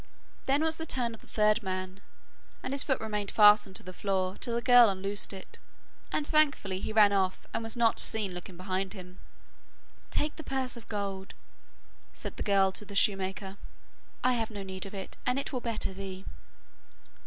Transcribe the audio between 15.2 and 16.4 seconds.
and it will better thee.